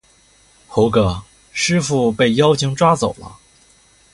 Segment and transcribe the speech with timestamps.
[0.67, 1.21] 猴哥，
[1.51, 3.37] 师父被妖精抓走了